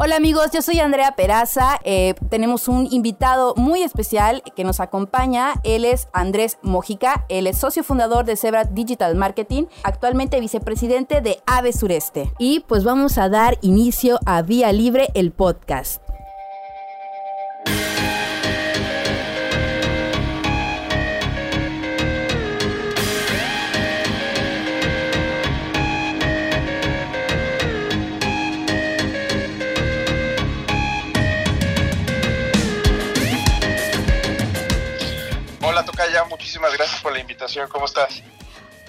Hola 0.00 0.14
amigos, 0.14 0.52
yo 0.52 0.62
soy 0.62 0.78
Andrea 0.78 1.16
Peraza. 1.16 1.80
Eh, 1.82 2.14
tenemos 2.30 2.68
un 2.68 2.86
invitado 2.90 3.54
muy 3.56 3.82
especial 3.82 4.42
que 4.54 4.62
nos 4.62 4.78
acompaña. 4.78 5.54
Él 5.64 5.84
es 5.84 6.08
Andrés 6.12 6.58
Mojica. 6.62 7.26
Él 7.28 7.48
es 7.48 7.58
socio 7.58 7.82
fundador 7.82 8.24
de 8.24 8.36
Zebra 8.36 8.64
Digital 8.64 9.16
Marketing, 9.16 9.64
actualmente 9.82 10.38
vicepresidente 10.38 11.20
de 11.20 11.42
AVE 11.46 11.72
Sureste. 11.72 12.32
Y 12.38 12.60
pues 12.60 12.84
vamos 12.84 13.18
a 13.18 13.28
dar 13.28 13.58
inicio 13.60 14.20
a 14.24 14.42
Vía 14.42 14.70
Libre, 14.72 15.08
el 15.14 15.32
podcast. 15.32 16.07
Muchísimas 36.38 36.72
gracias 36.76 37.00
por 37.02 37.12
la 37.12 37.18
invitación. 37.18 37.68
¿Cómo 37.68 37.86
estás? 37.86 38.22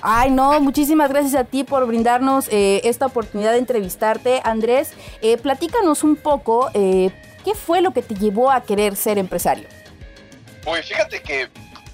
Ay, 0.02 0.30
no, 0.30 0.59
muchísimas 0.62 1.09
gracias 1.09 1.34
a 1.35 1.44
ti 1.44 1.63
por 1.63 1.85
brindarnos 1.88 2.48
eh, 2.49 2.81
esta 2.84 3.08
oportunidad 3.08 3.53
de 3.53 3.58
entrevistarte. 3.58 4.39
Andrés, 4.44 4.94
eh, 5.22 5.38
platícanos 5.38 6.03
un 6.03 6.16
poco, 6.16 6.70
eh, 6.73 7.09
¿qué 7.44 7.55
fue 7.55 7.81
lo 7.81 7.91
que 7.91 8.03
te 8.03 8.13
llevó 8.13 8.52
a 8.52 8.62
querer 8.62 8.95
ser 8.95 9.17
empresario? 9.17 9.67
Uy, 10.66 10.81
fíjate 10.84 11.22
que 11.22 11.49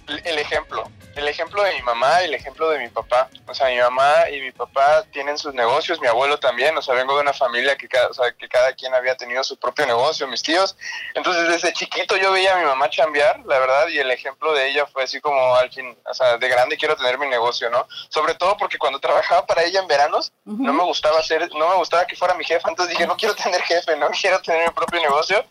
el 0.07 0.37
ejemplo, 0.37 0.83
el 1.15 1.27
ejemplo 1.27 1.63
de 1.63 1.73
mi 1.73 1.81
mamá 1.81 2.21
y 2.21 2.25
el 2.25 2.33
ejemplo 2.33 2.69
de 2.69 2.79
mi 2.79 2.89
papá. 2.89 3.29
O 3.47 3.53
sea, 3.53 3.67
mi 3.67 3.77
mamá 3.77 4.29
y 4.29 4.41
mi 4.41 4.51
papá 4.51 5.03
tienen 5.11 5.37
sus 5.37 5.53
negocios, 5.53 5.99
mi 6.01 6.07
abuelo 6.07 6.37
también. 6.37 6.77
O 6.77 6.81
sea, 6.81 6.93
vengo 6.95 7.15
de 7.15 7.21
una 7.21 7.33
familia 7.33 7.75
que 7.75 7.87
cada, 7.87 8.07
o 8.07 8.13
sea, 8.13 8.31
que 8.31 8.47
cada 8.47 8.73
quien 8.73 8.93
había 8.93 9.15
tenido 9.15 9.43
su 9.43 9.57
propio 9.57 9.85
negocio, 9.85 10.27
mis 10.27 10.43
tíos. 10.43 10.75
Entonces, 11.13 11.47
desde 11.47 11.73
chiquito 11.73 12.17
yo 12.17 12.31
veía 12.31 12.55
a 12.55 12.59
mi 12.59 12.65
mamá 12.65 12.89
chambear, 12.89 13.39
la 13.45 13.59
verdad, 13.59 13.87
y 13.87 13.99
el 13.99 14.11
ejemplo 14.11 14.53
de 14.53 14.69
ella 14.69 14.85
fue 14.87 15.03
así 15.03 15.21
como 15.21 15.55
al 15.55 15.71
fin, 15.71 15.97
o 16.05 16.13
sea, 16.13 16.37
de 16.37 16.49
grande 16.49 16.77
quiero 16.77 16.95
tener 16.95 17.17
mi 17.17 17.27
negocio, 17.27 17.69
¿no? 17.69 17.87
Sobre 18.09 18.35
todo 18.35 18.57
porque 18.57 18.77
cuando 18.77 18.99
trabajaba 18.99 19.45
para 19.45 19.63
ella 19.63 19.79
en 19.79 19.87
veranos, 19.87 20.31
no 20.43 20.73
me 20.73 20.83
gustaba 20.83 21.19
hacer, 21.19 21.49
no 21.55 21.69
me 21.69 21.75
gustaba 21.75 22.05
que 22.05 22.15
fuera 22.15 22.33
mi 22.33 22.43
jefa. 22.43 22.69
Entonces 22.69 22.95
dije, 22.95 23.07
no 23.07 23.15
quiero 23.15 23.35
tener 23.35 23.61
jefe, 23.61 23.95
no 23.95 24.09
quiero 24.09 24.41
tener 24.41 24.67
mi 24.67 24.73
propio 24.73 25.01
negocio. 25.01 25.43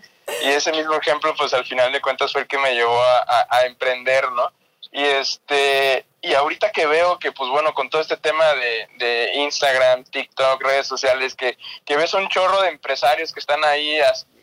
Y 0.42 0.48
ese 0.48 0.72
mismo 0.72 0.94
ejemplo, 0.94 1.34
pues 1.36 1.52
al 1.52 1.66
final 1.66 1.92
de 1.92 2.00
cuentas 2.00 2.32
fue 2.32 2.42
el 2.42 2.46
que 2.46 2.56
me 2.58 2.74
llevó 2.74 2.98
a, 3.02 3.46
a 3.50 3.66
emprender, 3.66 4.30
¿no? 4.32 4.50
Y 4.94 5.04
este, 5.04 6.06
y 6.22 6.34
ahorita 6.34 6.70
que 6.70 6.86
veo 6.86 7.18
que, 7.18 7.32
pues 7.32 7.50
bueno, 7.50 7.74
con 7.74 7.90
todo 7.90 8.00
este 8.00 8.16
tema 8.16 8.44
de, 8.54 9.32
Instagram, 9.34 10.04
TikTok, 10.04 10.62
redes 10.62 10.86
sociales, 10.86 11.34
que, 11.34 11.58
que, 11.84 11.96
ves 11.96 12.14
un 12.14 12.28
chorro 12.28 12.62
de 12.62 12.68
empresarios 12.68 13.32
que 13.32 13.40
están 13.40 13.64
ahí 13.64 13.98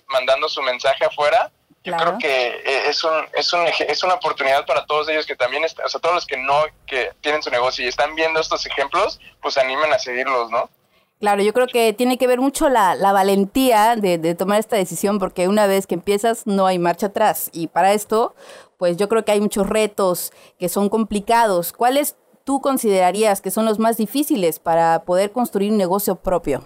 mandando 0.07 0.49
su 0.49 0.61
mensaje 0.61 1.05
afuera, 1.05 1.49
yo 1.85 1.95
creo 1.95 2.17
que 2.19 2.47
eh, 2.47 2.89
es, 2.89 3.01
un, 3.05 3.25
es, 3.33 3.53
un, 3.53 3.65
es 3.65 4.03
una 4.03 4.15
oportunidad 4.15 4.65
para 4.65 4.85
todos 4.85 5.07
ellos 5.07 5.25
que 5.25 5.37
también, 5.37 5.63
o 5.63 5.89
sea, 5.89 6.01
todos 6.01 6.15
los 6.15 6.25
que 6.25 6.35
no, 6.35 6.65
que 6.85 7.13
tienen 7.21 7.41
su 7.41 7.49
negocio 7.49 7.85
y 7.85 7.87
están 7.87 8.13
viendo 8.13 8.41
estos 8.41 8.65
ejemplos, 8.65 9.21
pues 9.41 9.57
animen 9.57 9.93
a 9.93 9.99
seguirlos, 9.99 10.51
¿no? 10.51 10.69
Claro, 11.21 11.43
yo 11.43 11.53
creo 11.53 11.67
que 11.67 11.93
tiene 11.93 12.17
que 12.17 12.25
ver 12.25 12.41
mucho 12.41 12.67
la, 12.67 12.95
la 12.95 13.13
valentía 13.13 13.95
de, 13.95 14.17
de, 14.17 14.33
tomar 14.33 14.59
esta 14.59 14.75
decisión 14.75 15.19
porque 15.19 15.47
una 15.47 15.67
vez 15.67 15.85
que 15.85 15.93
empiezas 15.93 16.47
no 16.47 16.65
hay 16.65 16.79
marcha 16.79 17.07
atrás 17.07 17.51
y 17.53 17.67
para 17.67 17.93
esto 17.93 18.33
pues 18.77 18.97
yo 18.97 19.07
creo 19.07 19.23
que 19.23 19.31
hay 19.31 19.39
muchos 19.39 19.69
retos 19.69 20.33
que 20.57 20.67
son 20.67 20.89
complicados. 20.89 21.73
¿Cuáles 21.73 22.15
tú 22.43 22.59
considerarías 22.59 23.39
que 23.39 23.51
son 23.51 23.65
los 23.65 23.77
más 23.77 23.97
difíciles 23.97 24.57
para 24.57 25.03
poder 25.03 25.31
construir 25.31 25.71
un 25.71 25.77
negocio 25.77 26.15
propio? 26.15 26.63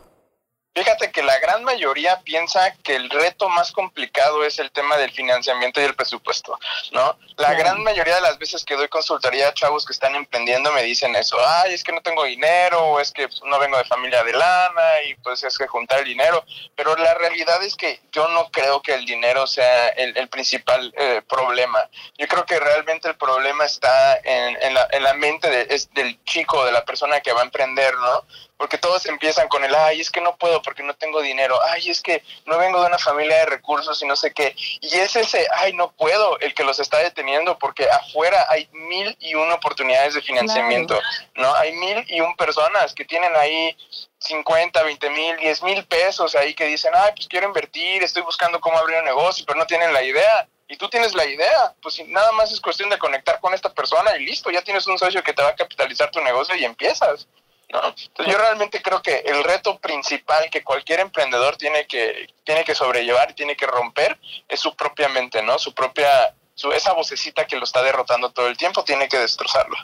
Fíjate 0.76 1.10
que 1.10 1.24
la 1.24 1.40
gran 1.40 1.64
mayoría 1.64 2.20
piensa 2.20 2.76
que 2.84 2.98
el 2.98 3.10
reto 3.10 3.48
más 3.48 3.72
complicado 3.72 4.44
es 4.44 4.60
el 4.60 4.72
tema 4.72 4.98
del 4.98 5.10
financiamiento 5.10 5.80
y 5.80 5.86
el 5.86 5.96
presupuesto, 5.96 6.60
¿no? 6.92 7.18
La 7.38 7.54
gran 7.54 7.82
mayoría 7.82 8.16
de 8.16 8.22
las 8.22 8.38
veces 8.38 8.66
que 8.66 8.76
doy 8.76 8.90
consultoría 8.90 9.48
a 9.48 9.54
chavos 9.54 9.86
que 9.86 9.94
están 9.94 10.16
emprendiendo 10.16 10.74
me 10.74 10.84
dicen 10.84 11.16
eso, 11.16 11.38
ay, 11.48 11.74
es 11.74 11.82
que 11.82 11.94
no 11.94 12.02
tengo 12.02 12.26
dinero, 12.26 12.78
o 12.88 13.00
es 13.00 13.14
que 13.14 13.30
no 13.46 13.58
vengo 13.58 13.78
de 13.78 13.86
familia 13.86 14.22
de 14.26 14.34
lana, 14.34 15.02
y 15.08 15.16
pues 15.16 15.46
es 15.46 15.58
que 15.58 15.66
juntar 15.66 16.00
el 16.00 16.06
dinero, 16.06 16.44
pero 16.76 16.94
la 16.98 17.14
realidad 17.14 17.64
es 17.64 17.78
que 17.78 18.02
yo 18.12 18.28
no 18.28 18.52
creo 18.52 18.82
que 18.82 18.96
el 18.96 19.06
dinero 19.06 19.48
sea 19.48 19.88
el, 19.88 20.28
principal 20.28 20.94
eh, 20.98 21.22
problema. 21.30 21.90
Yo 22.18 22.28
creo 22.28 22.46
que 22.46 22.60
realmente 22.60 23.08
el 23.08 23.16
problema 23.16 23.64
está 23.64 24.18
en, 24.18 24.74
la, 24.74 24.90
en 24.92 25.04
la, 25.04 25.14
mente 25.14 25.50
del 25.94 26.22
chico, 26.26 26.66
de 26.66 26.74
la 26.74 26.84
persona 26.84 27.22
que 27.22 27.32
va 27.32 27.40
a 27.40 27.46
emprender, 27.46 27.96
¿no? 27.96 28.26
Porque 28.58 28.78
todos 28.78 29.06
empiezan 29.06 29.48
con 29.48 29.64
el, 29.64 29.76
ay, 29.76 30.00
es 30.00 30.10
que 30.10 30.22
no 30.22 30.36
puedo 30.38 30.62
porque 30.62 30.84
no 30.84 30.94
tengo 30.94 31.22
dinero, 31.22 31.60
ay, 31.72 31.90
es 31.90 32.02
que 32.02 32.24
no 32.46 32.58
vengo 32.58 32.80
de 32.82 32.88
una 32.88 32.98
familia 32.98 33.38
de 33.38 33.46
recursos 33.48 34.02
y 34.02 34.06
no 34.06 34.16
sé 34.16 34.34
qué. 34.34 34.56
Y 34.82 34.96
es 34.96 35.16
ese, 35.16 35.48
ay, 35.56 35.74
no 35.74 35.92
puedo, 35.92 36.40
el 36.40 36.54
que 36.54 36.64
los 36.64 36.80
está 36.80 37.00
deteniendo, 37.00 37.58
porque 37.58 37.88
afuera 37.90 38.46
hay 38.50 38.70
mil 38.72 39.16
y 39.20 39.36
una 39.36 39.56
oportunidades 39.56 40.14
de 40.14 40.22
financiamiento, 40.22 41.00
¿no? 41.36 41.54
Hay 41.56 41.74
mil 41.74 42.06
y 42.08 42.22
un 42.22 42.36
personas 42.36 42.94
que 42.94 43.06
tienen 43.06 43.36
ahí 43.36 43.76
50, 44.20 44.84
20 44.84 45.10
mil, 45.10 45.38
10 45.38 45.64
mil 45.64 45.86
pesos 45.86 46.36
ahí 46.36 46.54
que 46.54 46.66
dicen, 46.66 46.92
ay, 46.96 47.12
pues 47.16 47.28
quiero 47.28 47.48
invertir, 47.48 48.04
estoy 48.04 48.24
buscando 48.24 48.60
cómo 48.60 48.78
abrir 48.78 48.98
un 48.98 49.06
negocio, 49.06 49.44
pero 49.46 49.60
no 49.60 49.68
tienen 49.68 49.94
la 49.94 50.04
idea. 50.04 50.48
Y 50.68 50.78
tú 50.78 50.90
tienes 50.90 51.14
la 51.14 51.26
idea, 51.26 51.76
pues 51.82 52.02
nada 52.08 52.32
más 52.32 52.52
es 52.52 52.60
cuestión 52.60 52.90
de 52.90 52.98
conectar 52.98 53.40
con 53.40 53.54
esta 53.54 53.72
persona 53.72 54.18
y 54.18 54.26
listo, 54.26 54.50
ya 54.50 54.64
tienes 54.64 54.88
un 54.88 54.98
socio 54.98 55.22
que 55.22 55.34
te 55.34 55.44
va 55.44 55.50
a 55.50 55.56
capitalizar 55.56 56.10
tu 56.10 56.20
negocio 56.22 56.56
y 56.56 56.66
empiezas. 56.66 57.28
Entonces 57.68 58.34
yo 58.34 58.38
realmente 58.38 58.82
creo 58.82 59.02
que 59.02 59.18
el 59.26 59.44
reto 59.44 59.78
principal 59.80 60.50
que 60.50 60.64
cualquier 60.64 61.00
emprendedor 61.00 61.58
tiene 61.58 61.88
que, 61.88 62.28
tiene 62.44 62.64
que 62.64 62.76
sobrellevar 62.76 63.34
tiene 63.34 63.56
que 63.56 63.66
romper 63.66 64.18
es 64.48 64.60
su 64.60 64.76
propia 64.76 65.10
mente, 65.10 65.42
¿no? 65.42 65.58
Su 65.60 65.74
propia, 65.74 66.34
su, 66.54 66.72
esa 66.72 66.94
vocecita 66.94 67.46
que 67.46 67.58
lo 67.58 67.64
está 67.64 67.84
derrotando 67.84 68.32
todo 68.32 68.48
el 68.48 68.58
tiempo, 68.58 68.84
tiene 68.84 69.08
que 69.08 69.18
destrozarlo. 69.18 69.76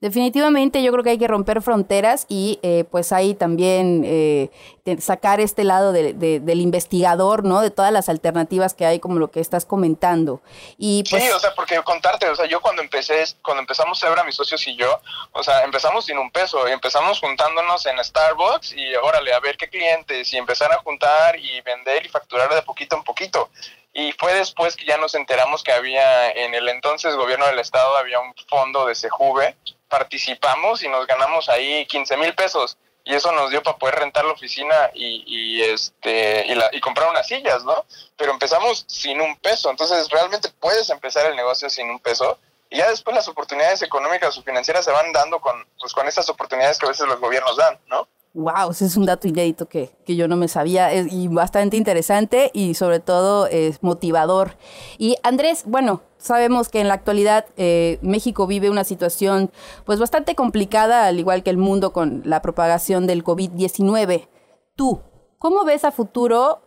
Definitivamente 0.00 0.82
yo 0.82 0.92
creo 0.92 1.04
que 1.04 1.10
hay 1.10 1.18
que 1.18 1.28
romper 1.28 1.60
fronteras 1.60 2.24
y 2.28 2.58
eh, 2.62 2.84
pues 2.90 3.12
ahí 3.12 3.34
también 3.34 4.02
eh, 4.06 4.50
sacar 4.98 5.40
este 5.40 5.62
lado 5.62 5.92
del 5.92 6.60
investigador, 6.60 7.44
¿no? 7.44 7.60
De 7.60 7.70
todas 7.70 7.92
las 7.92 8.08
alternativas 8.08 8.72
que 8.72 8.86
hay, 8.86 8.98
como 8.98 9.18
lo 9.18 9.30
que 9.30 9.40
estás 9.40 9.66
comentando. 9.66 10.40
Y 10.78 11.04
pues, 11.08 11.22
sí, 11.22 11.30
o 11.30 11.38
sea, 11.38 11.54
porque 11.54 11.80
contarte, 11.82 12.28
o 12.28 12.34
sea, 12.34 12.46
yo 12.46 12.60
cuando 12.60 12.80
empecé, 12.80 13.24
cuando 13.42 13.60
empezamos 13.60 14.02
a 14.02 14.24
mis 14.24 14.34
socios 14.34 14.66
y 14.66 14.74
yo, 14.76 15.00
o 15.32 15.42
sea, 15.42 15.64
empezamos 15.64 16.06
sin 16.06 16.18
un 16.18 16.30
peso 16.30 16.66
y 16.68 16.72
empezamos 16.72 17.20
juntándonos 17.20 17.84
en 17.86 18.02
Starbucks 18.02 18.72
y 18.72 18.94
órale, 18.96 19.32
a 19.34 19.40
ver 19.40 19.56
qué 19.56 19.68
clientes 19.68 20.32
y 20.32 20.36
empezar 20.38 20.72
a 20.72 20.78
juntar 20.78 21.38
y 21.38 21.60
vender 21.60 22.06
y 22.06 22.08
facturar 22.08 22.52
de 22.54 22.62
poquito 22.62 22.96
en 22.96 23.04
poquito. 23.04 23.50
Y 23.92 24.12
fue 24.12 24.32
después 24.34 24.76
que 24.76 24.86
ya 24.86 24.96
nos 24.98 25.14
enteramos 25.14 25.62
que 25.62 25.72
había 25.72 26.30
en 26.30 26.54
el 26.54 26.68
entonces 26.68 27.16
gobierno 27.16 27.46
del 27.46 27.58
estado 27.58 27.96
había 27.96 28.20
un 28.20 28.32
fondo 28.48 28.86
de 28.86 28.94
Sejuve, 28.94 29.56
participamos 29.90 30.82
y 30.82 30.88
nos 30.88 31.06
ganamos 31.06 31.50
ahí 31.50 31.84
15 31.84 32.16
mil 32.16 32.34
pesos 32.34 32.78
y 33.04 33.14
eso 33.14 33.32
nos 33.32 33.50
dio 33.50 33.62
para 33.62 33.76
poder 33.76 33.96
rentar 33.96 34.24
la 34.24 34.32
oficina 34.32 34.90
y, 34.94 35.24
y 35.26 35.62
este 35.62 36.46
y, 36.46 36.54
la, 36.54 36.70
y, 36.72 36.80
comprar 36.80 37.10
unas 37.10 37.26
sillas, 37.26 37.64
¿no? 37.64 37.84
Pero 38.16 38.32
empezamos 38.32 38.84
sin 38.86 39.20
un 39.20 39.36
peso, 39.36 39.70
entonces 39.70 40.08
realmente 40.08 40.48
puedes 40.60 40.88
empezar 40.90 41.26
el 41.26 41.36
negocio 41.36 41.68
sin 41.68 41.90
un 41.90 41.98
peso 41.98 42.38
y 42.70 42.78
ya 42.78 42.88
después 42.88 43.16
las 43.16 43.28
oportunidades 43.28 43.82
económicas 43.82 44.38
o 44.38 44.42
financieras 44.42 44.84
se 44.84 44.92
van 44.92 45.12
dando 45.12 45.40
con 45.40 45.66
pues 45.78 45.92
con 45.92 46.06
esas 46.06 46.28
oportunidades 46.28 46.78
que 46.78 46.86
a 46.86 46.90
veces 46.90 47.06
los 47.06 47.20
gobiernos 47.20 47.56
dan, 47.56 47.78
¿no? 47.88 48.06
Wow, 48.32 48.70
ese 48.70 48.84
es 48.84 48.96
un 48.96 49.06
dato 49.06 49.26
inédito 49.26 49.66
que, 49.66 49.90
que 50.04 50.14
yo 50.14 50.28
no 50.28 50.36
me 50.36 50.46
sabía 50.46 50.94
y 50.94 51.26
bastante 51.26 51.76
interesante 51.76 52.52
y 52.54 52.74
sobre 52.74 53.00
todo 53.00 53.48
es 53.48 53.82
motivador. 53.82 54.56
Y 54.98 55.16
Andrés, 55.24 55.64
bueno, 55.66 56.02
sabemos 56.16 56.68
que 56.68 56.80
en 56.80 56.86
la 56.86 56.94
actualidad 56.94 57.46
eh, 57.56 57.98
México 58.02 58.46
vive 58.46 58.70
una 58.70 58.84
situación 58.84 59.50
pues 59.84 59.98
bastante 59.98 60.36
complicada, 60.36 61.06
al 61.06 61.18
igual 61.18 61.42
que 61.42 61.50
el 61.50 61.56
mundo 61.56 61.92
con 61.92 62.22
la 62.24 62.40
propagación 62.40 63.08
del 63.08 63.24
COVID-19. 63.24 64.28
Tú, 64.76 65.00
¿cómo 65.38 65.64
ves 65.64 65.84
a 65.84 65.90
futuro 65.90 66.62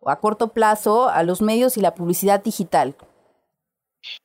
o 0.00 0.10
a 0.10 0.18
corto 0.18 0.48
plazo 0.48 1.08
a 1.08 1.22
los 1.22 1.42
medios 1.42 1.76
y 1.76 1.80
la 1.80 1.94
publicidad 1.94 2.42
digital? 2.42 2.96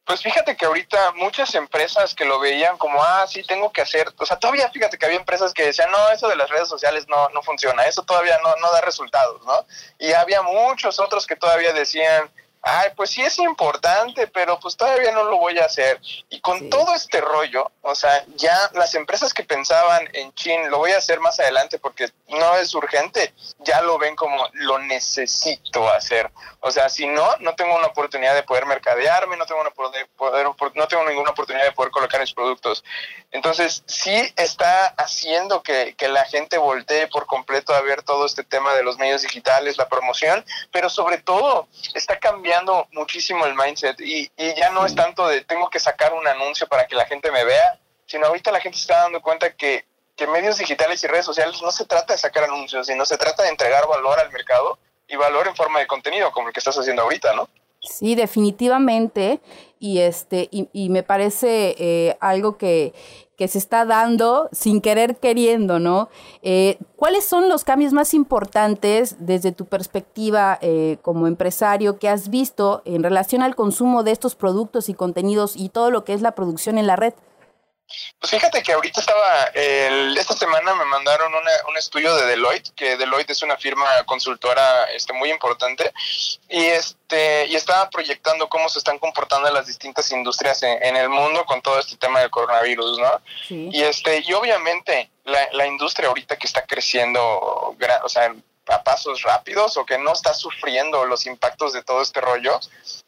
Pues 0.05 0.21
fíjate 0.21 0.55
que 0.57 0.65
ahorita 0.65 1.13
muchas 1.13 1.53
empresas 1.55 2.13
que 2.13 2.25
lo 2.25 2.39
veían 2.39 2.77
como, 2.77 3.01
ah, 3.03 3.25
sí, 3.27 3.43
tengo 3.43 3.71
que 3.71 3.81
hacer, 3.81 4.11
o 4.17 4.25
sea, 4.25 4.37
todavía 4.37 4.69
fíjate 4.69 4.97
que 4.97 5.05
había 5.05 5.19
empresas 5.19 5.53
que 5.53 5.65
decían, 5.65 5.91
no, 5.91 6.09
eso 6.09 6.27
de 6.27 6.35
las 6.35 6.49
redes 6.49 6.67
sociales 6.67 7.07
no, 7.07 7.29
no 7.29 7.41
funciona, 7.41 7.83
eso 7.85 8.03
todavía 8.03 8.37
no, 8.43 8.55
no 8.57 8.71
da 8.71 8.81
resultados, 8.81 9.41
¿no? 9.45 9.65
Y 9.99 10.11
había 10.13 10.41
muchos 10.41 10.99
otros 10.99 11.27
que 11.27 11.35
todavía 11.35 11.73
decían, 11.73 12.29
ay, 12.69 12.89
pues 12.95 13.09
sí 13.11 13.21
es 13.21 13.37
importante, 13.39 14.27
pero 14.27 14.59
pues 14.59 14.77
todavía 14.77 15.11
no 15.11 15.23
lo 15.23 15.37
voy 15.37 15.57
a 15.57 15.65
hacer. 15.65 15.99
Y 16.29 16.39
con 16.41 16.69
todo 16.69 16.93
este 16.93 17.21
rollo, 17.21 17.71
o 17.81 17.95
sea, 17.95 18.23
ya 18.35 18.69
las 18.73 18.93
empresas 18.95 19.33
que 19.33 19.43
pensaban 19.43 20.07
en 20.13 20.33
chin, 20.33 20.69
lo 20.69 20.77
voy 20.77 20.91
a 20.91 20.97
hacer 20.97 21.19
más 21.19 21.39
adelante 21.39 21.79
porque 21.79 22.09
no 22.27 22.55
es 22.55 22.73
urgente, 22.75 23.33
ya 23.59 23.81
lo 23.81 23.97
ven 23.97 24.15
como 24.15 24.47
lo 24.53 24.79
necesito 24.79 25.89
hacer. 25.89 26.31
O 26.59 26.71
sea, 26.71 26.89
si 26.89 27.07
no, 27.07 27.27
no 27.39 27.55
tengo 27.55 27.75
una 27.75 27.87
oportunidad 27.87 28.35
de 28.35 28.43
poder 28.43 28.65
mercadearme, 28.65 29.37
no 29.37 29.45
tengo, 29.45 29.61
una 29.61 29.71
poder, 29.71 30.07
poder, 30.17 30.47
no 30.75 30.87
tengo 30.87 31.03
ninguna 31.05 31.31
oportunidad 31.31 31.65
de 31.65 31.71
poder 31.71 31.91
colocar 31.91 32.19
mis 32.19 32.33
productos. 32.33 32.83
Entonces, 33.31 33.83
sí 33.87 34.33
está 34.35 34.87
haciendo 34.97 35.63
que, 35.63 35.95
que 35.97 36.07
la 36.07 36.25
gente 36.25 36.57
voltee 36.57 37.07
por 37.07 37.25
completo 37.25 37.73
a 37.73 37.81
ver 37.81 38.03
todo 38.03 38.25
este 38.25 38.43
tema 38.43 38.73
de 38.73 38.83
los 38.83 38.97
medios 38.97 39.21
digitales, 39.21 39.77
la 39.77 39.87
promoción, 39.87 40.45
pero 40.71 40.89
sobre 40.89 41.17
todo 41.17 41.67
está 41.93 42.19
cambiando 42.19 42.58
muchísimo 42.91 43.45
el 43.45 43.55
mindset 43.55 43.99
y, 44.01 44.31
y 44.37 44.55
ya 44.55 44.69
no 44.71 44.85
es 44.85 44.95
tanto 44.95 45.27
de 45.27 45.41
tengo 45.41 45.69
que 45.69 45.79
sacar 45.79 46.13
un 46.13 46.27
anuncio 46.27 46.67
para 46.67 46.87
que 46.87 46.95
la 46.95 47.05
gente 47.05 47.31
me 47.31 47.43
vea, 47.43 47.79
sino 48.05 48.27
ahorita 48.27 48.51
la 48.51 48.59
gente 48.59 48.77
se 48.77 48.83
está 48.83 49.01
dando 49.01 49.21
cuenta 49.21 49.51
que, 49.55 49.85
que 50.15 50.27
medios 50.27 50.57
digitales 50.57 51.03
y 51.03 51.07
redes 51.07 51.25
sociales 51.25 51.61
no 51.61 51.71
se 51.71 51.85
trata 51.85 52.13
de 52.13 52.19
sacar 52.19 52.45
anuncios, 52.45 52.87
sino 52.87 53.05
se 53.05 53.17
trata 53.17 53.43
de 53.43 53.49
entregar 53.49 53.87
valor 53.87 54.19
al 54.19 54.31
mercado 54.31 54.79
y 55.07 55.15
valor 55.15 55.47
en 55.47 55.55
forma 55.55 55.79
de 55.79 55.87
contenido, 55.87 56.31
como 56.31 56.47
el 56.47 56.53
que 56.53 56.59
estás 56.59 56.77
haciendo 56.77 57.03
ahorita, 57.03 57.33
¿no? 57.33 57.49
Sí, 57.81 58.15
definitivamente. 58.15 59.39
Y 59.79 59.99
este, 59.99 60.49
y, 60.51 60.67
y 60.73 60.89
me 60.89 61.03
parece 61.03 61.75
eh, 61.79 62.17
algo 62.19 62.57
que, 62.57 62.93
que, 63.37 63.47
se 63.47 63.57
está 63.57 63.85
dando 63.85 64.49
sin 64.51 64.81
querer 64.81 65.15
queriendo, 65.15 65.79
¿no? 65.79 66.09
Eh, 66.41 66.77
¿Cuáles 66.97 67.23
son 67.23 67.47
los 67.47 67.63
cambios 67.63 67.93
más 67.93 68.13
importantes 68.13 69.15
desde 69.19 69.53
tu 69.53 69.65
perspectiva 69.65 70.59
eh, 70.61 70.97
como 71.01 71.27
empresario 71.27 71.97
que 71.97 72.09
has 72.09 72.29
visto 72.29 72.81
en 72.83 73.03
relación 73.03 73.41
al 73.41 73.55
consumo 73.55 74.03
de 74.03 74.11
estos 74.11 74.35
productos 74.35 74.89
y 74.89 74.93
contenidos 74.93 75.55
y 75.55 75.69
todo 75.69 75.89
lo 75.91 76.03
que 76.03 76.13
es 76.13 76.21
la 76.21 76.35
producción 76.35 76.77
en 76.77 76.87
la 76.87 76.97
red? 76.97 77.13
Pues 78.19 78.31
fíjate 78.31 78.61
que 78.61 78.73
ahorita 78.73 78.99
estaba, 78.99 79.45
el, 79.53 80.17
esta 80.17 80.33
semana 80.35 80.75
me 80.75 80.85
mandaron 80.85 81.33
una, 81.33 81.51
un 81.69 81.77
estudio 81.77 82.15
de 82.15 82.25
Deloitte, 82.25 82.71
que 82.75 82.97
Deloitte 82.97 83.31
es 83.31 83.43
una 83.43 83.57
firma 83.57 83.85
consultora 84.05 84.85
este, 84.91 85.13
muy 85.13 85.31
importante, 85.31 85.91
y 86.49 86.65
este 86.65 87.47
y 87.47 87.55
estaba 87.55 87.89
proyectando 87.89 88.49
cómo 88.49 88.69
se 88.69 88.79
están 88.79 88.99
comportando 88.99 89.49
las 89.51 89.67
distintas 89.67 90.11
industrias 90.11 90.61
en, 90.63 90.95
el 90.95 91.09
mundo 91.09 91.45
con 91.45 91.61
todo 91.61 91.79
este 91.79 91.95
tema 91.97 92.19
del 92.19 92.29
coronavirus, 92.29 92.99
¿no? 92.99 93.21
Y 93.49 93.83
este 93.83 94.23
y 94.25 94.33
obviamente 94.33 95.09
la, 95.25 95.47
la 95.53 95.65
industria 95.65 96.09
ahorita 96.09 96.37
que 96.37 96.47
está 96.47 96.65
creciendo, 96.65 97.21
o 97.21 98.09
sea, 98.09 98.33
a 98.69 98.83
pasos 98.83 99.23
rápidos 99.23 99.77
o 99.77 99.85
que 99.85 99.97
no 99.97 100.13
está 100.13 100.33
sufriendo 100.33 101.05
los 101.05 101.25
impactos 101.25 101.73
de 101.73 101.83
todo 101.83 102.01
este 102.01 102.21
rollo, 102.21 102.59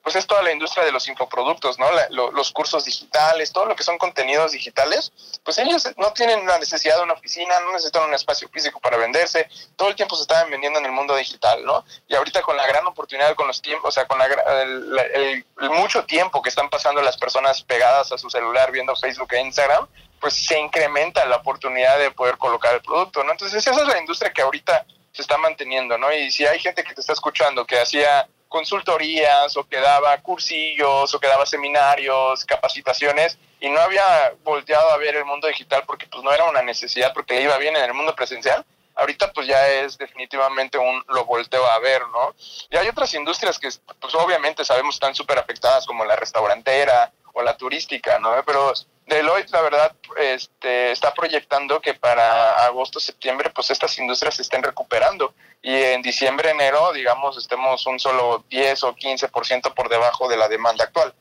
pues 0.04 0.16
es 0.16 0.26
toda 0.26 0.42
la 0.42 0.52
industria 0.52 0.84
de 0.84 0.92
los 0.92 1.08
infoproductos, 1.08 1.78
¿no? 1.78 1.88
los 2.10 2.52
cursos 2.52 2.86
digitales, 2.86 3.52
todo 3.52 3.66
lo 3.66 3.76
que 3.76 3.84
son 3.84 3.98
contenidos 3.98 4.52
digitales, 4.52 5.12
pues 5.44 5.58
ellos 5.60 5.88
no 5.98 6.12
tienen 6.14 6.46
la 6.48 6.58
necesidad 6.58 6.98
de 6.98 7.04
una 7.04 7.14
oficina, 7.14 7.60
no 7.62 7.72
necesitan 7.72 8.04
un 8.04 8.14
espacio 8.14 8.50
físico 8.50 8.80
para 8.80 8.98
venderse, 8.98 9.48
todo 9.76 9.90
el 9.90 9.96
tiempo 9.96 10.16
se 10.16 10.24
estaban 10.24 10.50
vendiendo 10.50 10.80
en 10.80 10.86
el 10.86 10.92
mundo 10.92 11.16
digital, 11.16 11.64
¿no? 11.64 11.86
Y 12.08 12.16
ahorita 12.16 12.42
con 12.42 12.58
la 12.58 12.66
gran 12.66 12.86
oportunidad, 12.88 13.36
con 13.36 13.48
los 13.48 13.62
tiempos, 13.62 13.90
o 13.90 13.92
sea, 13.92 14.08
con 14.08 14.18
la, 14.18 14.26
el, 14.26 15.46
mucho 15.70 16.06
tiempo 16.06 16.42
que 16.42 16.50
están 16.50 16.70
pasando 16.70 17.02
las 17.02 17.18
personas 17.18 17.62
pegadas 17.64 18.12
a 18.12 18.18
su 18.18 18.30
celular 18.30 18.72
viendo 18.72 18.96
Facebook 18.96 19.34
e 19.34 19.42
Instagram, 19.42 19.88
pues 20.20 20.34
se 20.34 20.60
incrementa 20.60 21.26
la 21.26 21.38
oportunidad 21.38 21.98
de 21.98 22.12
poder 22.12 22.38
colocar 22.38 22.76
el 22.76 22.82
producto, 22.82 23.24
¿no? 23.24 23.32
Entonces 23.32 23.66
esa 23.66 23.80
es 23.82 23.88
la 23.88 24.00
industria 24.00 24.32
que 24.32 24.42
ahorita 24.42 24.86
se 25.12 25.22
está 25.22 25.38
manteniendo, 25.38 25.98
¿no? 25.98 26.12
Y 26.14 26.32
si 26.32 26.46
hay 26.46 26.60
gente 26.60 26.84
que 26.84 26.94
te 26.94 27.02
está 27.02 27.14
escuchando 27.14 27.66
que 27.66 27.80
hacía 27.80 28.28
consultorías 28.48 29.56
o 29.56 29.64
que 29.64 29.78
daba 29.78 30.18
cursillos 30.18 31.14
o 31.14 31.20
que 31.20 31.28
daba 31.28 31.46
seminarios, 31.46 32.46
capacitaciones 32.46 33.38
y 33.62 33.70
no 33.70 33.80
había 33.80 34.34
volteado 34.44 34.92
a 34.92 34.98
ver 34.98 35.16
el 35.16 35.26
mundo 35.26 35.48
digital 35.48 35.84
porque 35.88 36.08
pues 36.08 36.24
no 36.24 36.34
era 36.34 36.44
una 36.50 36.62
necesidad 36.62 37.14
porque 37.14 37.36
le 37.36 37.44
iba 37.44 37.58
bien 37.58 37.76
en 37.76 37.84
el 37.84 37.94
mundo 37.94 38.14
presencial, 38.14 38.66
ahorita 38.96 39.32
pues 39.32 39.48
ya 39.48 39.68
es 39.70 39.98
definitivamente 39.98 40.78
un 40.78 41.02
lo 41.08 41.26
volteo 41.26 41.66
a 41.66 41.80
ver, 41.80 42.02
¿no? 42.10 42.36
Y 42.70 42.76
hay 42.76 42.88
otras 42.90 43.14
industrias 43.14 43.58
que 43.58 43.70
pues 44.00 44.16
obviamente 44.16 44.66
sabemos 44.66 44.96
están 44.96 45.16
súper 45.16 45.40
afectadas 45.40 45.86
como 45.86 46.04
la 46.04 46.16
restaurantera 46.16 47.12
o 47.34 47.42
la 47.42 47.58
turística, 47.58 48.20
¿no? 48.20 48.32
Pero 48.46 48.74
Deloitte, 49.06 49.52
la 49.52 49.62
verdad, 49.62 49.96
este, 50.18 50.92
está 50.92 51.14
proyectando 51.14 51.82
que 51.82 51.94
para 51.94 52.66
agosto, 52.66 53.00
septiembre, 53.00 53.50
pues 53.50 53.70
estas 53.70 53.98
industrias 53.98 54.36
se 54.36 54.42
estén 54.42 54.64
recuperando 54.64 55.34
y 55.62 55.76
en 55.76 56.02
diciembre, 56.02 56.52
enero, 56.52 56.92
digamos, 56.94 57.38
estemos 57.38 57.86
un 57.86 58.00
solo 58.00 58.44
10 58.50 58.84
o 58.84 58.96
15% 58.96 59.74
por 59.74 59.90
debajo 59.90 60.28
de 60.30 60.38
la 60.38 60.48
demanda 60.48 60.86
actual. 60.86 61.14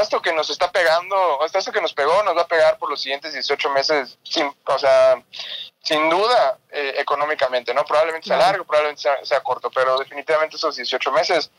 Esto 0.00 0.22
que 0.22 0.32
nos 0.32 0.48
está 0.50 0.72
pegando, 0.72 1.38
esto 1.44 1.70
que 1.70 1.82
nos 1.82 1.92
pegó, 1.92 2.22
nos 2.22 2.36
va 2.36 2.42
a 2.42 2.48
pegar 2.48 2.78
por 2.78 2.90
los 2.90 3.00
siguientes 3.00 3.34
18 3.34 3.70
meses, 3.70 4.18
sin, 4.22 4.50
o 4.64 4.78
sea, 4.78 5.22
sin 5.82 6.08
duda, 6.08 6.58
eh, 6.70 6.94
económicamente, 6.96 7.72
¿no? 7.74 7.84
Probablemente 7.84 8.26
sea 8.26 8.38
largo, 8.38 8.64
probablemente 8.64 9.02
sea, 9.22 9.40
corto, 9.40 9.70
pero 9.70 9.98
definitivamente 9.98 10.56
esos 10.56 10.76
18 10.76 11.12
meses 11.12 11.50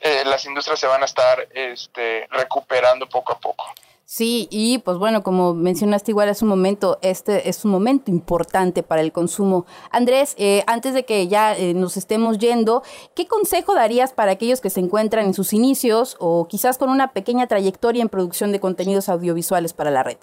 eh, 0.00 0.22
las 0.24 0.44
industrias 0.44 0.78
se 0.78 0.86
van 0.86 1.02
a 1.02 1.04
estar 1.06 1.48
este, 1.54 2.26
recuperando 2.30 3.08
poco 3.08 3.32
a 3.32 3.38
poco. 3.38 3.64
Sí, 4.12 4.48
y 4.50 4.78
pues 4.78 4.98
bueno, 4.98 5.22
como 5.22 5.54
mencionaste 5.54 6.10
igual 6.10 6.28
es 6.28 6.42
un 6.42 6.48
momento, 6.48 6.98
este 7.00 7.48
es 7.48 7.64
un 7.64 7.70
momento 7.70 8.10
importante 8.10 8.82
para 8.82 9.02
el 9.02 9.12
consumo. 9.12 9.66
Andrés, 9.92 10.34
eh, 10.36 10.64
antes 10.66 10.94
de 10.94 11.04
que 11.04 11.28
ya 11.28 11.56
eh, 11.56 11.74
nos 11.74 11.96
estemos 11.96 12.38
yendo, 12.38 12.82
¿qué 13.14 13.28
consejo 13.28 13.72
darías 13.72 14.12
para 14.12 14.32
aquellos 14.32 14.60
que 14.60 14.68
se 14.68 14.80
encuentran 14.80 15.26
en 15.26 15.34
sus 15.34 15.52
inicios 15.52 16.16
o 16.18 16.48
quizás 16.48 16.76
con 16.76 16.90
una 16.90 17.12
pequeña 17.12 17.46
trayectoria 17.46 18.02
en 18.02 18.08
producción 18.08 18.50
de 18.50 18.58
contenidos 18.58 19.08
audiovisuales 19.08 19.74
para 19.74 19.92
la 19.92 20.02
red? 20.02 20.18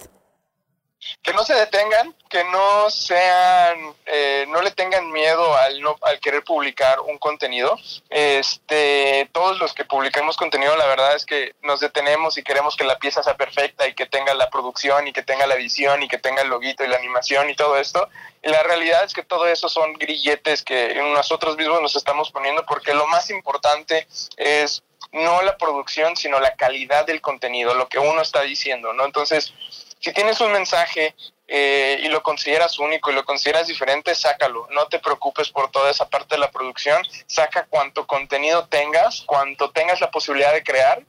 Que 1.21 1.33
no 1.33 1.43
se 1.43 1.53
detengan, 1.53 2.15
que 2.29 2.43
no 2.45 2.89
sean, 2.89 3.95
eh, 4.05 4.45
no 4.49 4.61
le 4.61 4.71
tengan 4.71 5.11
miedo 5.11 5.55
al 5.55 5.81
no, 5.81 5.95
al 6.01 6.19
querer 6.19 6.43
publicar 6.43 6.99
un 7.01 7.17
contenido. 7.17 7.77
Este, 8.09 9.29
todos 9.31 9.59
los 9.59 9.73
que 9.73 9.85
publicamos 9.85 10.37
contenido, 10.37 10.75
la 10.75 10.87
verdad 10.87 11.15
es 11.15 11.25
que 11.25 11.55
nos 11.63 11.79
detenemos 11.79 12.37
y 12.37 12.43
queremos 12.43 12.75
que 12.75 12.83
la 12.83 12.99
pieza 12.99 13.23
sea 13.23 13.35
perfecta 13.35 13.87
y 13.87 13.93
que 13.93 14.05
tenga 14.05 14.33
la 14.33 14.49
producción 14.49 15.07
y 15.07 15.13
que 15.13 15.23
tenga 15.23 15.47
la 15.47 15.55
edición 15.55 16.03
y 16.03 16.07
que 16.07 16.17
tenga 16.17 16.41
el 16.41 16.49
loguito 16.49 16.83
y 16.83 16.87
la 16.87 16.97
animación 16.97 17.49
y 17.49 17.55
todo 17.55 17.77
esto. 17.77 18.07
Y 18.41 18.49
la 18.49 18.63
realidad 18.63 19.03
es 19.03 19.13
que 19.13 19.23
todo 19.23 19.47
eso 19.47 19.69
son 19.69 19.93
grilletes 19.93 20.63
que 20.63 20.95
nosotros 20.95 21.57
mismos 21.57 21.81
nos 21.81 21.95
estamos 21.95 22.31
poniendo 22.31 22.65
porque 22.65 22.93
lo 22.93 23.07
más 23.07 23.29
importante 23.29 24.07
es 24.37 24.83
no 25.11 25.41
la 25.41 25.57
producción, 25.57 26.15
sino 26.15 26.39
la 26.39 26.55
calidad 26.55 27.05
del 27.05 27.21
contenido, 27.21 27.73
lo 27.73 27.87
que 27.87 27.99
uno 27.99 28.21
está 28.21 28.41
diciendo, 28.41 28.93
¿no? 28.93 29.05
Entonces, 29.05 29.53
si 29.99 30.13
tienes 30.13 30.39
un 30.41 30.51
mensaje 30.51 31.15
eh, 31.47 31.99
y 32.03 32.09
lo 32.09 32.21
consideras 32.23 32.77
único 32.79 33.09
y 33.09 33.15
lo 33.15 33.25
consideras 33.25 33.67
diferente, 33.67 34.13
sácalo. 34.15 34.67
No 34.71 34.87
te 34.87 34.99
preocupes 34.99 35.49
por 35.49 35.71
toda 35.71 35.89
esa 35.91 36.09
parte 36.09 36.35
de 36.35 36.39
la 36.39 36.51
producción. 36.51 37.01
Saca 37.25 37.65
cuanto 37.69 38.05
contenido 38.05 38.67
tengas, 38.67 39.21
cuanto 39.21 39.71
tengas 39.71 40.01
la 40.01 40.11
posibilidad 40.11 40.53
de 40.53 40.63
crear, 40.63 41.03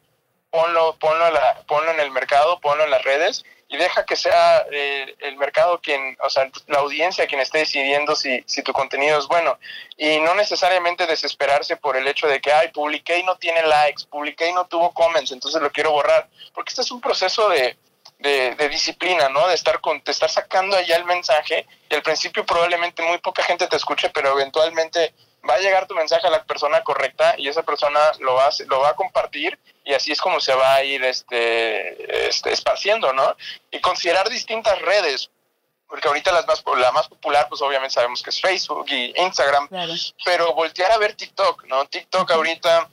ponlo, 0.51 0.97
ponlo, 0.99 1.25
ponlo 1.67 1.91
en 1.91 2.01
el 2.01 2.11
mercado, 2.11 2.61
ponlo 2.61 2.85
en 2.85 2.91
las 2.91 3.03
redes 3.03 3.45
y 3.71 3.77
deja 3.77 4.07
que 4.07 4.17
sea 4.17 4.65
eh, 4.71 5.15
el 5.19 5.37
mercado 5.37 5.79
quien, 5.81 6.17
o 6.23 6.31
sea, 6.31 6.51
la 6.69 6.79
audiencia 6.79 7.27
quien 7.27 7.41
esté 7.43 7.59
decidiendo 7.59 8.17
si, 8.17 8.43
si 8.47 8.63
tu 8.63 8.73
contenido 8.73 9.19
es 9.19 9.27
bueno. 9.27 9.59
Y 9.99 10.19
no 10.21 10.35
necesariamente 10.35 11.07
desesperarse 11.07 11.77
por 11.77 11.97
el 11.97 12.09
hecho 12.09 12.27
de 12.27 12.41
que, 12.41 12.51
ay, 12.51 12.69
publiqué 12.69 13.19
y 13.19 13.25
no 13.25 13.37
tiene 13.37 13.63
likes, 13.67 14.05
publiqué 14.09 14.49
y 14.49 14.55
no 14.55 14.67
tuvo 14.67 14.95
comments, 14.95 15.33
entonces 15.33 15.61
lo 15.61 15.71
quiero 15.71 15.93
borrar. 15.93 16.29
Porque 16.55 16.71
este 16.71 16.81
es 16.81 16.91
un 16.91 17.03
proceso 17.03 17.51
de, 17.51 17.77
de, 18.19 18.69
disciplina, 18.69 19.29
¿no? 19.29 19.47
De 19.49 19.55
estar, 19.55 19.81
con, 19.81 20.03
de 20.05 20.13
estar 20.13 20.31
sacando 20.31 20.77
allá 20.77 20.97
el 20.97 21.05
mensaje 21.05 21.67
y 21.89 21.95
al 21.95 22.03
principio 22.03 22.45
probablemente 22.45 23.03
muy 23.03 23.19
poca 23.19 23.43
gente 23.43 23.67
te 23.67 23.77
escuche, 23.77 24.11
pero 24.11 24.33
eventualmente 24.33 25.15
va 25.49 25.55
a 25.55 25.59
llegar 25.59 25.87
tu 25.87 25.95
mensaje 25.95 26.27
a 26.27 26.31
la 26.31 26.45
persona 26.45 26.83
correcta 26.83 27.35
y 27.39 27.49
esa 27.49 27.63
persona 27.63 28.01
lo 28.21 28.35
va, 28.35 28.47
a, 28.47 28.51
lo 28.67 28.81
va 28.81 28.91
a 28.91 28.97
compartir 28.97 29.59
y 29.85 29.95
así 29.95 30.13
es 30.13 30.21
como 30.21 30.41
se 30.41 30.55
va 30.55 30.75
a 30.75 30.85
ir 30.85 31.03
este, 31.05 32.29
este, 32.29 32.53
esparciendo, 32.53 33.13
¿no? 33.13 33.37
Y 33.71 33.81
considerar 33.81 34.29
distintas 34.29 34.79
redes, 34.83 35.31
porque 35.89 36.09
ahorita 36.09 36.33
las 36.33 36.47
más, 36.47 36.63
la 36.77 36.93
más 36.93 37.09
popular, 37.09 37.47
pues 37.49 37.63
obviamente 37.63 37.95
sabemos 37.95 38.23
que 38.23 38.31
es 38.31 38.41
Facebook 38.41 38.87
y 38.91 39.15
Instagram, 39.17 39.69
pero 40.25 40.55
voltear 40.55 40.91
a 40.93 40.99
ver 40.99 41.15
TikTok, 41.15 41.65
¿no? 41.65 41.87
TikTok 41.87 42.31
ahorita 42.31 42.89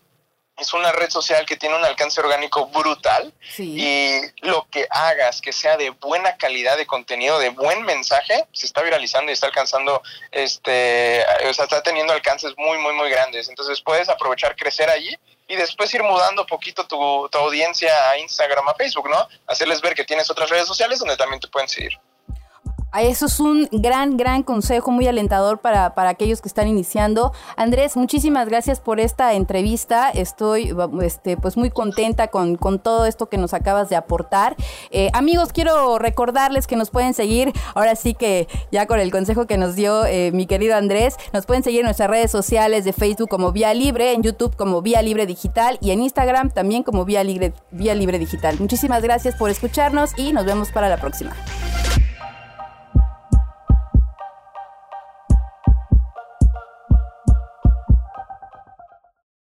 es 0.57 0.73
una 0.73 0.91
red 0.91 1.09
social 1.09 1.45
que 1.45 1.57
tiene 1.57 1.75
un 1.75 1.83
alcance 1.83 2.19
orgánico 2.21 2.67
brutal 2.67 3.33
y 3.57 4.19
lo 4.41 4.67
que 4.71 4.87
hagas 4.89 5.41
que 5.41 5.51
sea 5.51 5.75
de 5.75 5.89
buena 5.89 6.37
calidad 6.37 6.77
de 6.77 6.85
contenido, 6.85 7.39
de 7.39 7.49
buen 7.49 7.83
mensaje, 7.83 8.45
se 8.53 8.65
está 8.65 8.81
viralizando 8.81 9.31
y 9.31 9.33
está 9.33 9.47
alcanzando, 9.47 10.01
este, 10.31 11.25
o 11.49 11.53
sea, 11.53 11.65
está 11.65 11.83
teniendo 11.83 12.13
alcances 12.13 12.53
muy, 12.57 12.77
muy, 12.77 12.93
muy 12.93 13.09
grandes. 13.09 13.49
Entonces 13.49 13.81
puedes 13.81 14.07
aprovechar 14.07 14.55
crecer 14.55 14.89
allí 14.89 15.13
y 15.47 15.55
después 15.55 15.93
ir 15.93 16.03
mudando 16.03 16.45
poquito 16.45 16.87
tu, 16.87 17.27
tu 17.29 17.37
audiencia 17.37 18.09
a 18.09 18.17
Instagram, 18.17 18.67
a 18.69 18.75
Facebook, 18.75 19.09
¿no? 19.09 19.27
Hacerles 19.47 19.81
ver 19.81 19.93
que 19.93 20.05
tienes 20.05 20.29
otras 20.29 20.49
redes 20.49 20.67
sociales 20.67 20.99
donde 20.99 21.17
también 21.17 21.39
te 21.39 21.47
pueden 21.47 21.67
seguir. 21.67 21.99
Eso 22.99 23.25
es 23.25 23.39
un 23.39 23.67
gran, 23.71 24.17
gran 24.17 24.43
consejo, 24.43 24.91
muy 24.91 25.07
alentador 25.07 25.59
para, 25.59 25.95
para, 25.95 26.09
aquellos 26.09 26.41
que 26.41 26.47
están 26.47 26.67
iniciando. 26.67 27.33
Andrés, 27.57 27.97
muchísimas 27.97 28.47
gracias 28.47 28.79
por 28.79 28.99
esta 28.99 29.33
entrevista. 29.33 30.09
Estoy 30.09 30.75
este, 31.01 31.37
pues 31.37 31.57
muy 31.57 31.69
contenta 31.69 32.27
con, 32.27 32.55
con 32.55 32.79
todo 32.79 33.05
esto 33.05 33.27
que 33.27 33.37
nos 33.37 33.53
acabas 33.53 33.89
de 33.89 33.95
aportar. 33.95 34.55
Eh, 34.91 35.09
amigos, 35.13 35.51
quiero 35.51 35.99
recordarles 35.99 36.67
que 36.67 36.75
nos 36.75 36.89
pueden 36.89 37.13
seguir, 37.13 37.51
ahora 37.73 37.95
sí 37.95 38.13
que 38.13 38.47
ya 38.71 38.85
con 38.87 38.99
el 38.99 39.11
consejo 39.11 39.45
que 39.47 39.57
nos 39.57 39.75
dio 39.75 40.05
eh, 40.05 40.31
mi 40.31 40.45
querido 40.45 40.75
Andrés, 40.75 41.17
nos 41.33 41.45
pueden 41.45 41.63
seguir 41.63 41.81
en 41.81 41.85
nuestras 41.85 42.09
redes 42.09 42.31
sociales 42.31 42.85
de 42.85 42.93
Facebook 42.93 43.29
como 43.29 43.51
Vía 43.51 43.73
Libre, 43.73 44.13
en 44.13 44.23
YouTube 44.23 44.55
como 44.55 44.81
Vía 44.81 45.01
Libre 45.01 45.25
Digital 45.25 45.77
y 45.81 45.91
en 45.91 46.01
Instagram 46.01 46.49
también 46.51 46.83
como 46.83 47.05
Vía 47.05 47.23
Libre, 47.23 47.53
Vía 47.71 47.95
Libre 47.95 48.19
Digital. 48.19 48.57
Muchísimas 48.59 49.01
gracias 49.01 49.35
por 49.35 49.49
escucharnos 49.49 50.17
y 50.17 50.33
nos 50.33 50.45
vemos 50.45 50.71
para 50.71 50.89
la 50.89 50.97
próxima. 50.97 51.35